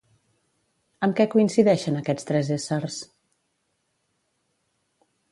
Amb 1.07 1.17
què 1.17 1.25
coincideixen 1.33 1.99
aquests 1.99 2.25
tres 2.29 2.49
éssers? 2.55 2.97